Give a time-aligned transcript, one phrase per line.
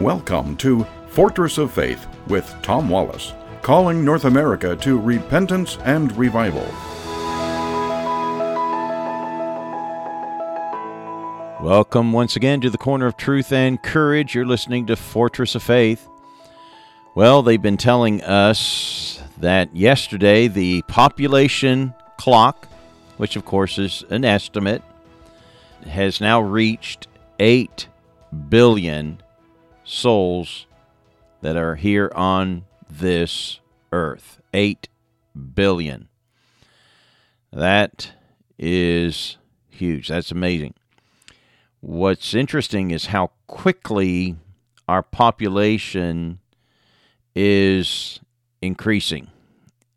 [0.00, 6.64] Welcome to Fortress of Faith with Tom Wallace, calling North America to repentance and revival.
[11.62, 14.34] Welcome once again to the Corner of Truth and Courage.
[14.34, 16.08] You're listening to Fortress of Faith.
[17.14, 22.66] Well, they've been telling us that yesterday the population clock,
[23.18, 24.82] which of course is an estimate,
[25.86, 27.06] has now reached
[27.38, 27.86] 8
[28.48, 29.20] billion
[29.90, 30.66] souls
[31.40, 33.60] that are here on this
[33.92, 34.40] earth.
[34.54, 34.88] 8
[35.54, 36.08] billion.
[37.52, 38.12] That
[38.58, 39.36] is
[39.68, 40.08] huge.
[40.08, 40.74] That's amazing.
[41.80, 44.36] What's interesting is how quickly
[44.86, 46.38] our population
[47.34, 48.20] is
[48.60, 49.28] increasing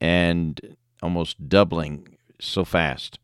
[0.00, 3.18] and almost doubling so fast.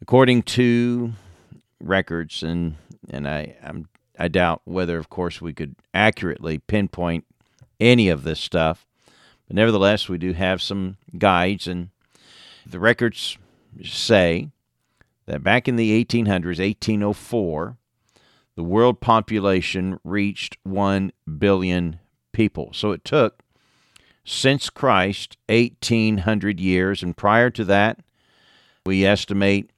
[0.00, 1.12] According to
[1.80, 2.76] records, and
[3.10, 7.24] and I I'm, I doubt whether, of course, we could accurately pinpoint
[7.78, 8.86] any of this stuff,
[9.46, 11.90] but nevertheless, we do have some guides, and
[12.66, 13.38] the records
[13.84, 14.48] say
[15.26, 17.76] that back in the 1800s, 1804,
[18.56, 22.00] the world population reached 1 billion
[22.32, 22.70] people.
[22.72, 23.42] So it took,
[24.24, 27.02] since Christ, 1800 years.
[27.02, 28.00] And prior to that,
[28.84, 29.70] we estimate,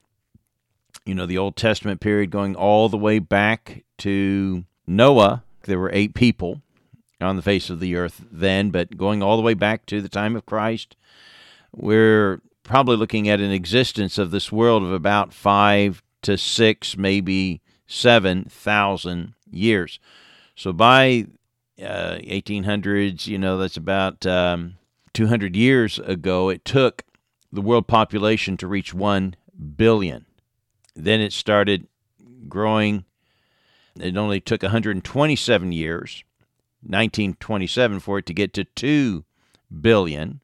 [1.04, 5.44] you know, the Old Testament period going all the way back to Noah.
[5.64, 6.62] There were eight people
[7.20, 10.08] on the face of the earth then, but going all the way back to the
[10.08, 10.96] time of Christ,
[11.72, 17.60] we're probably looking at an existence of this world of about five to six, maybe
[17.86, 19.98] seven thousand years.
[20.54, 21.26] So by
[21.80, 24.76] uh, 1800s, you know, that's about um,
[25.14, 27.02] 200 years ago, it took
[27.52, 29.34] the world population to reach 1
[29.76, 30.26] billion.
[30.94, 31.86] Then it started
[32.48, 33.04] growing.
[33.98, 36.24] It only took 127 years,
[36.82, 39.24] 1927, for it to get to 2
[39.80, 40.40] billion.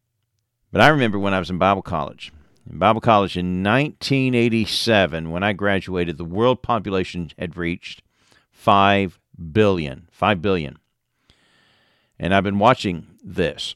[0.73, 2.33] But I remember when I was in Bible college.
[2.69, 8.03] In Bible college in 1987, when I graduated, the world population had reached
[8.51, 9.21] 5
[9.53, 10.09] billion.
[10.11, 10.79] 5 billion.
[12.19, 13.75] And I've been watching this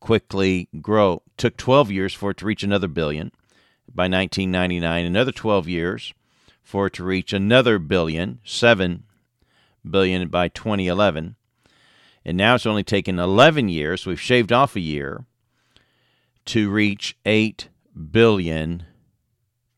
[0.00, 1.22] quickly grow.
[1.36, 3.30] Took 12 years for it to reach another billion
[3.92, 6.14] by 1999, another 12 years
[6.68, 9.02] for it to reach another billion, 7
[9.90, 11.34] billion by 2011.
[12.26, 15.24] And now it's only taken 11 years, we've shaved off a year,
[16.44, 17.70] to reach 8
[18.10, 18.84] billion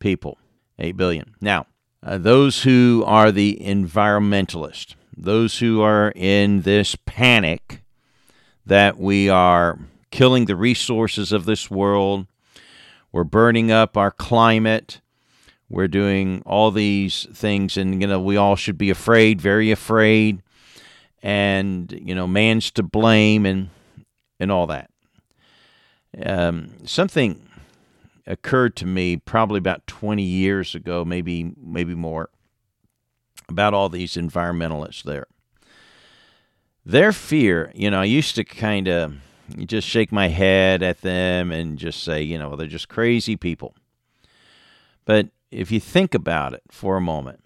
[0.01, 0.37] people.
[0.81, 1.37] 8 billion.
[1.41, 1.67] Now,
[2.03, 7.85] uh, those who are the environmentalists, those who are in this panic
[8.67, 9.79] that we are
[10.11, 12.27] killing the resources of this world,
[13.13, 15.01] we're burning up our climate,
[15.71, 20.43] we're doing all these things, and you know we all should be afraid, very afraid,
[21.23, 23.71] and you know man's to blame, and
[24.39, 24.91] and all that.
[26.25, 27.47] Um, something
[28.27, 32.31] occurred to me probably about 20 years ago, maybe maybe more
[33.49, 35.27] about all these environmentalists there.
[36.85, 39.15] Their fear, you know, I used to kind of
[39.59, 43.75] just shake my head at them and just say, you know, they're just crazy people.
[45.05, 47.43] But if you think about it for a moment,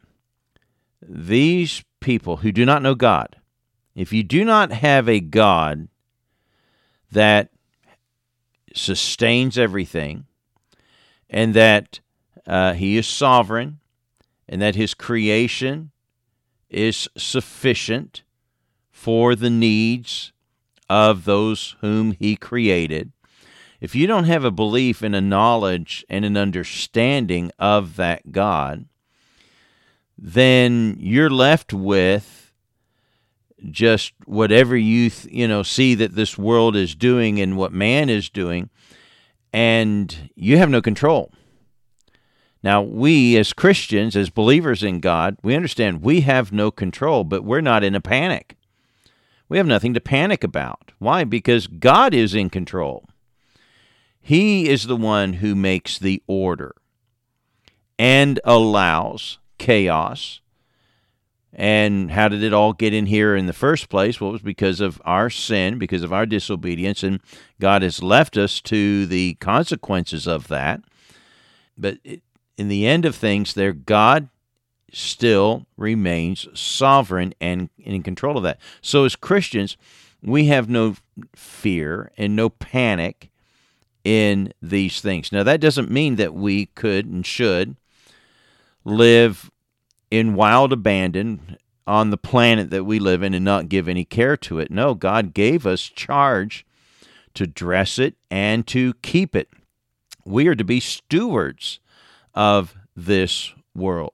[1.03, 3.37] these people who do not know God,
[3.95, 5.89] if you do not have a God
[7.13, 7.51] that
[8.75, 10.25] sustains everything
[11.31, 12.01] and that
[12.47, 13.81] uh, He is sovereign
[14.49, 15.93] and that His creation
[16.69, 18.23] is sufficient
[18.91, 20.33] for the needs
[20.89, 23.13] of those whom he created.
[23.85, 28.87] If you don't have a belief and a knowledge and an understanding of that God,
[30.17, 32.51] then you're left with
[33.71, 38.31] just whatever you you know see that this world is doing and what man is
[38.31, 38.71] doing
[39.53, 41.31] and you have no control
[42.63, 47.45] now, we as Christians, as believers in God, we understand we have no control, but
[47.45, 48.57] we're not in a panic.
[49.51, 50.93] We have nothing to panic about.
[50.99, 51.25] Why?
[51.25, 53.05] Because God is in control.
[54.27, 56.75] He is the one who makes the order
[57.99, 60.41] and allows chaos.
[61.53, 64.19] And how did it all get in here in the first place?
[64.19, 67.21] Well, it was because of our sin, because of our disobedience, and
[67.61, 70.81] God has left us to the consequences of that.
[71.77, 71.99] But
[72.57, 74.31] in the end of things, there, God
[74.91, 78.59] still remains sovereign and in control of that.
[78.81, 79.77] So, as Christians,
[80.23, 80.97] we have no
[81.37, 83.31] fear and no panic
[84.05, 85.33] in these things.
[85.33, 87.77] Now, that doesn't mean that we could and should
[88.85, 89.51] live
[90.11, 91.57] in wild abandon
[91.87, 94.71] on the planet that we live in and not give any care to it.
[94.71, 96.65] No, God gave us charge
[97.35, 99.49] to dress it and to keep it.
[100.25, 101.81] We are to be stewards
[102.35, 104.13] of this world.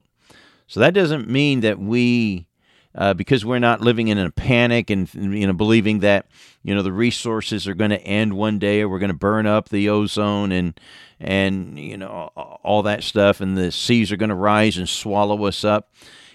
[0.67, 2.47] So that doesn't mean that we,
[2.95, 6.27] uh, because we're not living in a panic and you know believing that
[6.63, 9.47] you know the resources are going to end one day or we're going to burn
[9.47, 10.79] up the ozone and
[11.21, 12.31] and you know
[12.63, 15.93] all that stuff and the seas are going to rise and swallow us up.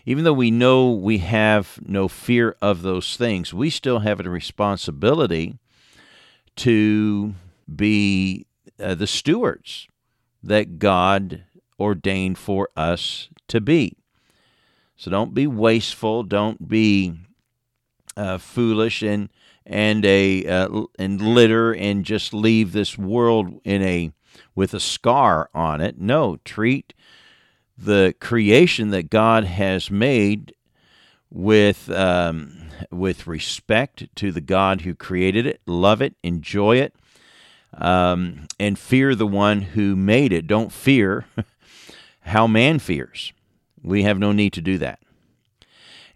[0.08, 4.30] Even though we know we have no fear of those things, we still have a
[4.30, 5.58] responsibility
[6.58, 7.34] to
[7.76, 8.46] be
[8.80, 9.88] uh, the stewards
[10.44, 11.44] that God
[11.80, 13.98] ordained for us to be.
[14.96, 16.24] So don't be wasteful.
[16.24, 17.14] Don't be
[18.16, 19.30] uh, foolish and
[19.66, 24.12] and a uh, and litter and just leave this world in a
[24.54, 26.00] with a scar on it.
[26.00, 26.94] No, treat
[27.78, 30.54] the creation that God has made
[31.30, 35.62] with um, with respect to the God who created it.
[35.66, 36.96] Love it, enjoy it,
[37.74, 40.48] um, and fear the one who made it.
[40.48, 41.26] Don't fear
[42.22, 43.34] how man fears.
[43.86, 45.00] We have no need to do that.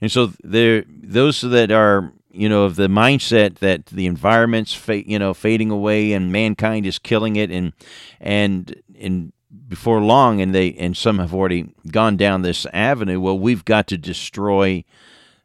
[0.02, 5.08] And so there, those that are you know of the mindset that the environment's fa-
[5.08, 7.74] you know fading away and mankind is killing it and
[8.20, 9.34] and and
[9.68, 13.88] before long and they and some have already gone down this avenue well we've got
[13.88, 14.84] to destroy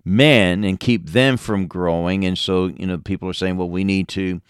[0.04, 3.82] men and keep them from growing and so you know people are saying well we
[3.82, 4.42] need to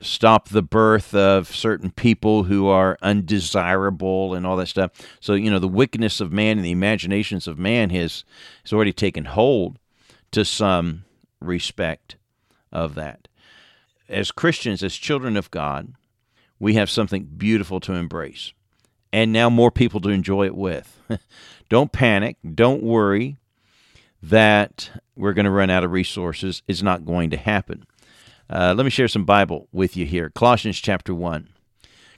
[0.00, 4.90] stop the birth of certain people who are undesirable and all that stuff.
[5.20, 8.24] So, you know, the wickedness of man and the imaginations of man has,
[8.64, 9.78] has already taken hold
[10.32, 11.04] to some
[11.40, 12.16] respect
[12.72, 13.28] of that.
[14.08, 15.94] As Christians, as children of God,
[16.58, 18.52] we have something beautiful to embrace.
[19.12, 21.00] And now more people to enjoy it with.
[21.68, 22.36] don't panic.
[22.54, 23.38] Don't worry
[24.22, 26.62] that we're going to run out of resources.
[26.68, 27.86] It's not going to happen.
[28.50, 30.28] Uh, let me share some Bible with you here.
[30.28, 31.50] Colossians chapter 1.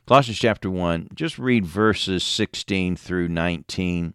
[0.07, 4.15] Colossians chapter 1, just read verses 16 through 19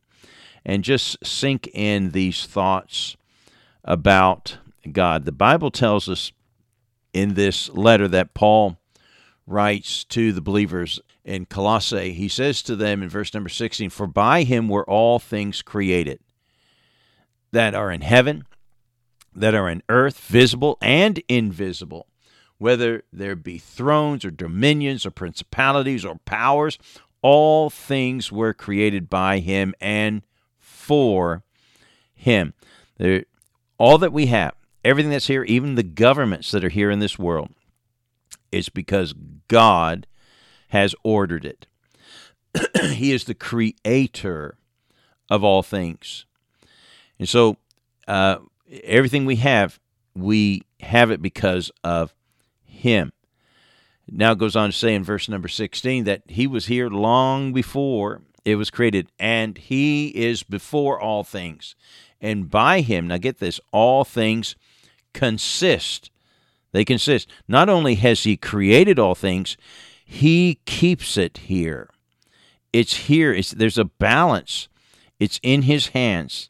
[0.66, 3.16] and just sink in these thoughts
[3.84, 4.58] about
[4.92, 5.26] God.
[5.26, 6.32] The Bible tells us
[7.14, 8.78] in this letter that Paul
[9.46, 14.08] writes to the believers in Colossae, he says to them in verse number 16, For
[14.08, 16.20] by him were all things created
[17.52, 18.44] that are in heaven
[19.38, 22.08] that are in earth, visible and invisible,
[22.58, 26.80] whether there be thrones or dominions or principalities or powers,
[27.22, 30.24] all things were created by him and
[30.58, 31.44] for
[32.16, 32.54] him.
[33.78, 37.20] All that we have, everything that's here, even the governments that are here in this
[37.20, 37.52] world,
[38.52, 39.14] is because
[39.48, 40.08] God
[40.70, 41.68] has ordered it.
[42.82, 44.58] he is the creator
[45.30, 46.26] of all things.
[47.20, 47.58] And so,
[48.08, 48.38] uh,
[48.84, 49.80] everything we have,
[50.16, 52.14] we have it because of
[52.64, 53.14] Him.
[54.10, 57.54] Now it goes on to say in verse number 16 that He was here long
[57.54, 61.76] before it was created, and He is before all things.
[62.22, 64.56] And by Him, now get this, all things
[65.14, 66.10] consist.
[66.72, 67.30] They consist.
[67.48, 69.58] Not only has He created all things,
[70.06, 71.90] He keeps it here.
[72.72, 73.34] It's here.
[73.34, 74.70] It's, there's a balance.
[75.20, 76.50] It's in His hands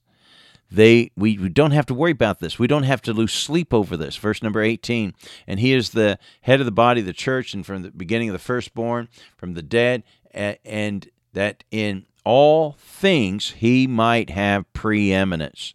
[0.69, 2.60] they we, we don't have to worry about this.
[2.60, 4.15] We don't have to lose sleep over this.
[4.18, 5.13] Verse number 18
[5.48, 8.30] and he is the head of the body of the church and from the beginning
[8.30, 10.03] of the firstborn from the dead
[10.34, 15.74] and that in all things he might have preeminence.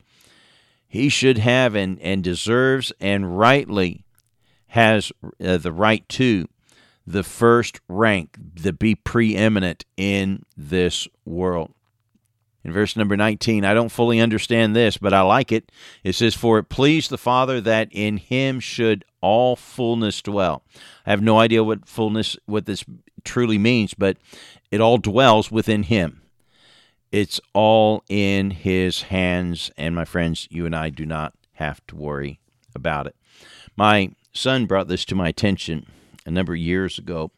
[0.87, 4.05] He should have and, and deserves and rightly
[4.69, 5.11] has
[5.43, 6.49] uh, the right to
[7.07, 11.73] the first rank to be preeminent in this world
[12.65, 15.73] in verse number 19, I don't fully understand this, but I like it.
[16.05, 20.63] It says, For it pleased the Father that in him should all fullness dwell.
[21.05, 22.85] I have no idea what fullness, what this
[23.25, 24.17] truly means, but
[24.71, 26.23] it all dwells within him.
[27.11, 31.97] It's all in his hands, and my friends, you and I do not have to
[31.97, 32.41] worry
[32.75, 33.17] about it.
[33.77, 35.87] My son brought this to my attention
[36.25, 37.31] a number of years ago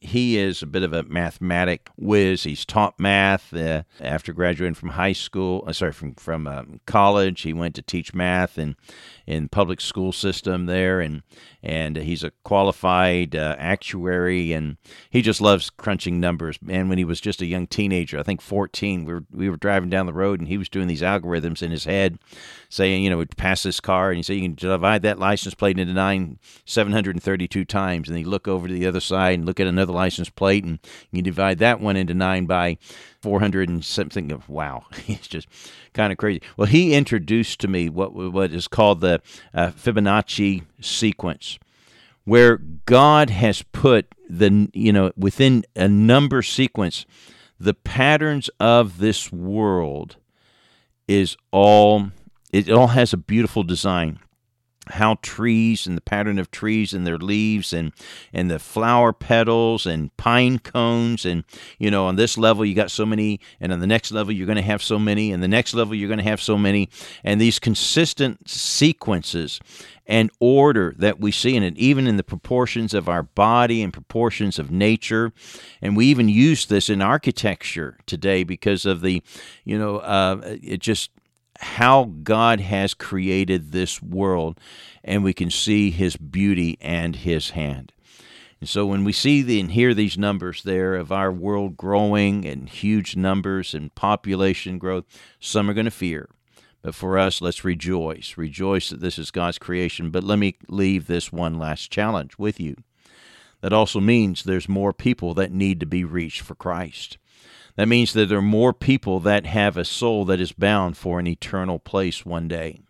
[0.00, 2.44] he is a bit of a mathematic whiz.
[2.44, 5.64] He's taught math uh, after graduating from high school.
[5.66, 7.42] Uh, sorry, from from um, college.
[7.42, 8.76] He went to teach math in
[9.26, 11.22] in public school system there, and
[11.62, 14.76] and he's a qualified uh, actuary, and
[15.10, 16.58] he just loves crunching numbers.
[16.68, 19.56] And when he was just a young teenager, I think 14, we were we were
[19.56, 22.18] driving down the road, and he was doing these algorithms in his head,
[22.68, 25.54] saying, you know, would pass this car, and he said you can divide that license
[25.54, 29.58] plate into nine 732 times, and he look over to the other side and look
[29.58, 30.78] at another the license plate, and
[31.10, 32.78] you divide that one into nine by
[33.22, 34.30] 400 and something.
[34.30, 35.48] Of, wow, it's just
[35.92, 36.40] kind of crazy.
[36.56, 39.20] Well, he introduced to me what what is called the
[39.52, 41.58] uh, Fibonacci sequence,
[42.24, 47.04] where God has put the you know within a number sequence
[47.60, 50.16] the patterns of this world
[51.06, 52.10] is all
[52.52, 54.20] it all has a beautiful design
[54.90, 57.92] how trees and the pattern of trees and their leaves and
[58.32, 61.44] and the flower petals and pine cones and
[61.78, 64.46] you know on this level you got so many and on the next level you're
[64.46, 66.88] going to have so many and the next level you're going to have so many.
[67.24, 69.60] And these consistent sequences
[70.06, 73.92] and order that we see in it even in the proportions of our body and
[73.92, 75.32] proportions of nature.
[75.82, 79.22] And we even use this in architecture today because of the
[79.64, 81.10] you know uh, it just
[81.58, 84.58] how God has created this world,
[85.02, 87.92] and we can see His beauty and His hand.
[88.60, 92.44] And so when we see the, and hear these numbers there of our world growing
[92.44, 95.04] and huge numbers and population growth,
[95.38, 96.28] some are going to fear.
[96.82, 98.34] But for us, let's rejoice.
[98.36, 100.10] Rejoice that this is God's creation.
[100.10, 102.76] But let me leave this one last challenge with you.
[103.60, 107.18] That also means there's more people that need to be reached for Christ.
[107.78, 111.20] That means that there are more people that have a soul that is bound for
[111.20, 112.80] an eternal place one day.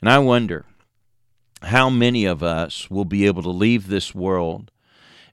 [0.00, 0.66] And I wonder
[1.62, 4.72] how many of us will be able to leave this world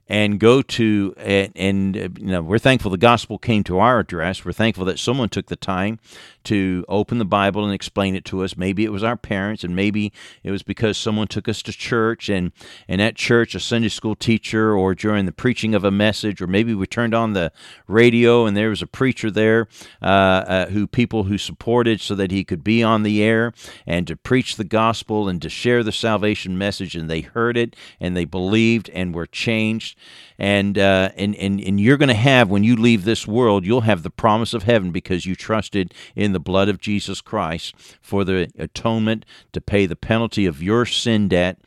[0.08, 3.98] and go to and, and, uh, you know we're thankful the gospel came to our
[3.98, 4.44] address.
[4.44, 5.98] We're thankful that someone took the time
[6.44, 8.56] to open the bible and explain it to us.
[8.56, 10.12] Maybe it was our parents and maybe
[10.44, 12.52] it was because someone took us to church and
[12.86, 16.46] and at church a sunday school teacher or during the preaching of a message or
[16.46, 17.50] maybe we turned on the
[17.88, 19.66] radio and there was a preacher there
[20.02, 23.52] uh, uh, who people who supported so that he could be on the air
[23.86, 27.74] and to preach the gospel and to share the salvation message and they heard it
[28.00, 29.95] and they believed and were changed
[30.38, 33.82] and uh, and and and you're going to have when you leave this world, you'll
[33.82, 38.24] have the promise of heaven because you trusted in the blood of Jesus Christ for
[38.24, 41.58] the atonement to pay the penalty of your sin debt,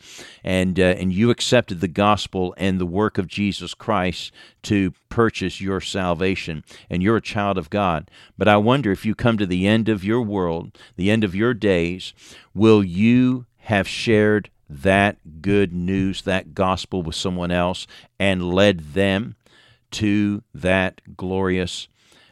[0.44, 4.32] and uh, and you accepted the gospel and the work of Jesus Christ
[4.64, 8.12] to purchase your salvation, and you're a child of God.
[8.38, 11.36] But I wonder if you come to the end of your world, the end of
[11.36, 12.14] your days,
[12.54, 17.88] will you have shared that good news, that gospel with someone else,
[18.20, 19.36] and led them
[19.92, 21.88] to that glorious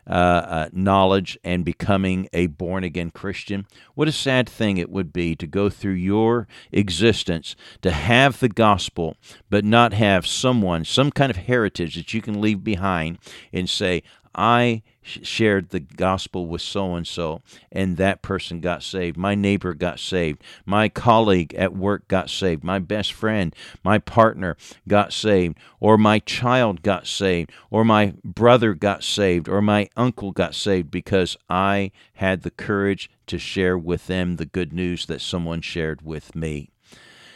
[0.10, 3.65] uh, uh, knowledge and becoming a born again Christian.
[3.94, 8.48] What a sad thing it would be to go through your existence, to have the
[8.48, 9.17] gospel,
[9.50, 13.17] but not have someone, some kind of heritage that you can leave behind
[13.51, 14.01] and say,
[14.38, 17.41] I shared the gospel with so and so,
[17.72, 19.17] and that person got saved.
[19.17, 20.44] My neighbor got saved.
[20.65, 22.63] My colleague at work got saved.
[22.63, 25.58] My best friend, my partner got saved.
[25.79, 27.51] Or my child got saved.
[27.72, 29.50] Or my brother got saved.
[29.50, 34.46] Or my uncle got saved because I had the courage to share with them the
[34.46, 36.70] good news that someone shared with me.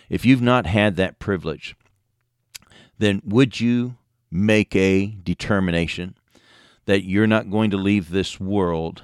[0.09, 1.75] If you've not had that privilege,
[2.99, 3.95] then would you
[4.29, 6.15] make a determination
[6.85, 9.03] that you're not going to leave this world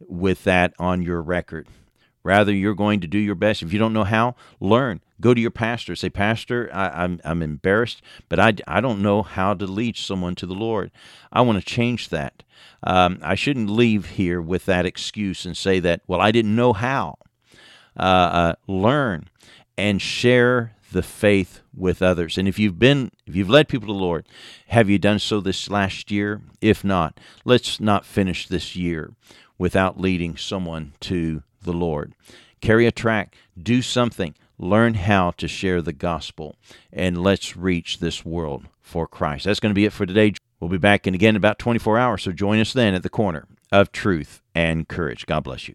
[0.00, 1.68] with that on your record.
[2.22, 3.62] Rather, you're going to do your best.
[3.62, 5.00] If you don't know how, learn.
[5.20, 5.96] Go to your pastor.
[5.96, 9.96] Say, Pastor, I, am I'm, I'm embarrassed, but I, I don't know how to lead
[9.96, 10.90] someone to the Lord.
[11.32, 12.42] I want to change that.
[12.82, 16.72] Um, I shouldn't leave here with that excuse and say that, well, I didn't know
[16.72, 17.16] how.
[17.96, 19.28] Uh, uh, learn
[19.76, 22.38] and share the faith with others.
[22.38, 24.26] And if you've been if you've led people to the Lord,
[24.68, 26.40] have you done so this last year?
[26.60, 29.12] If not, let's not finish this year
[29.58, 32.14] without leading someone to the Lord.
[32.60, 36.56] Carry a track, do something, learn how to share the gospel,
[36.92, 39.44] and let's reach this world for Christ.
[39.44, 40.34] That's going to be it for today.
[40.58, 43.10] We'll be back in again in about 24 hours, so join us then at the
[43.10, 45.26] corner of truth and courage.
[45.26, 45.74] God bless you.